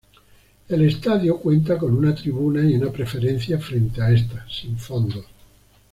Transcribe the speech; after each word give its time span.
El 0.67 0.81
estadio 0.81 1.37
cuenta 1.37 1.77
con 1.77 1.95
una 1.95 2.15
tribuna 2.15 2.67
y 2.67 2.73
una 2.75 2.91
preferencia 2.91 3.59
frente 3.59 4.01
a 4.01 4.09
esta, 4.11 4.47
sin 4.49 4.79
fondos. 4.79 5.25